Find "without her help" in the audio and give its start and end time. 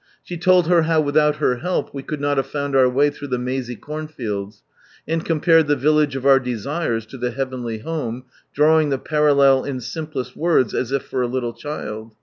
0.99-1.93